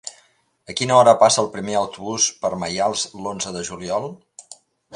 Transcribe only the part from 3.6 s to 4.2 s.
juliol?